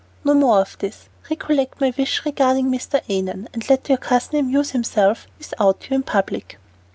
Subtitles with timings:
[0.23, 3.01] No more of this; recollect my wish regarding Mr.
[3.07, 6.57] Annon, and let your cousin amuse himself without you in public."